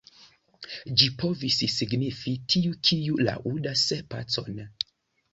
[1.01, 3.83] Ĝi povis signifi: "tiu, kiu laŭdas
[4.15, 4.57] pacon".